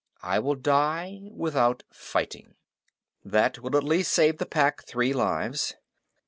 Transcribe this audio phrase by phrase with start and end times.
[0.23, 2.55] I will die without fighting.
[3.23, 5.75] That will at least save the Pack three lives.